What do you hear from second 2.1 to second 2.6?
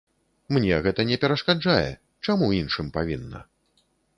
чаму